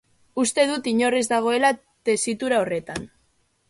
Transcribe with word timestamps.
Uste 0.43 0.65
dut 0.71 0.89
inor 0.93 1.19
ez 1.19 1.23
dagoela 1.33 1.71
tesitura 2.11 2.63
horretan. 2.67 3.11